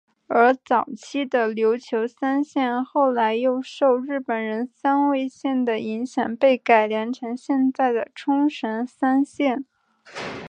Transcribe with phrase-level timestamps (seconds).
[0.25, 9.63] 而早期的琉球三线后来又受日本三味线的影响被改良成现在的冲绳三线。